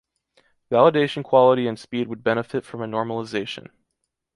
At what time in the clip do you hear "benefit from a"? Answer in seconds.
2.23-2.87